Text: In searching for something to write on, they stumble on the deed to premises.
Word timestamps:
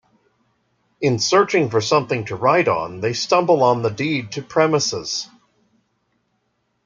In 0.99 1.19
searching 1.19 1.69
for 1.69 1.79
something 1.79 2.25
to 2.25 2.35
write 2.35 2.67
on, 2.67 3.01
they 3.01 3.13
stumble 3.13 3.61
on 3.61 3.83
the 3.83 3.91
deed 3.91 4.31
to 4.31 4.41
premises. 4.41 5.29